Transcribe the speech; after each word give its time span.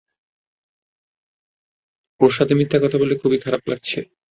ওর 2.21 2.31
সাথে 2.31 2.53
মিথ্যা 2.55 2.79
কথা 2.83 2.97
বলে 2.97 3.13
খুব 3.15 3.31
খারাপ 3.43 3.63
লাগছে। 3.71 3.99